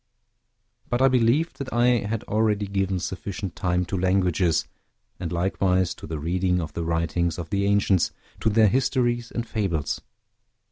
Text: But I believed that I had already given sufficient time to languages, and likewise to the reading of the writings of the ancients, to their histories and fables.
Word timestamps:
But 0.89 0.99
I 1.03 1.09
believed 1.09 1.59
that 1.59 1.71
I 1.71 1.85
had 2.07 2.23
already 2.23 2.65
given 2.65 2.97
sufficient 2.99 3.55
time 3.55 3.85
to 3.85 3.95
languages, 3.95 4.67
and 5.19 5.31
likewise 5.31 5.93
to 5.93 6.07
the 6.07 6.17
reading 6.17 6.59
of 6.59 6.73
the 6.73 6.83
writings 6.83 7.37
of 7.37 7.51
the 7.51 7.65
ancients, 7.65 8.11
to 8.39 8.49
their 8.49 8.67
histories 8.67 9.29
and 9.29 9.47
fables. 9.47 10.01